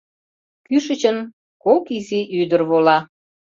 [0.65, 1.17] Кӱшычын
[1.63, 2.97] кок изи ӱдыр вола.